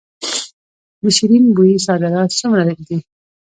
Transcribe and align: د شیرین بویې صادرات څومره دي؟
د 1.01 1.03
شیرین 1.15 1.45
بویې 1.55 1.77
صادرات 1.87 2.29
څومره 2.39 2.63
دي؟ 2.87 2.97